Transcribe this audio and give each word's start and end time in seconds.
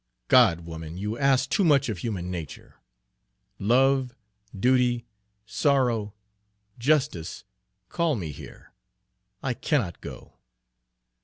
God! 0.29 0.61
woman, 0.61 0.97
you 0.97 1.15
ask 1.15 1.47
too 1.47 1.63
much 1.63 1.87
of 1.87 1.99
human 1.99 2.31
nature! 2.31 2.77
Love, 3.59 4.15
duty, 4.59 5.05
sorrow, 5.45 6.15
justice, 6.79 7.43
call 7.87 8.15
me 8.15 8.31
here. 8.31 8.73
I 9.43 9.53
cannot 9.53 10.01
go!" 10.01 10.39